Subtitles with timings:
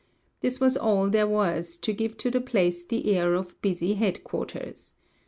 [0.39, 4.93] This was all there was to give to the place the air of busy headquarters.